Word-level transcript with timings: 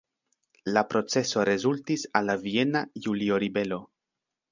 La 0.77 0.81
proceso 0.93 1.43
rezultis 1.49 2.05
al 2.21 2.27
la 2.31 2.37
Viena 2.45 2.81
Julio-ribelo. 3.07 3.79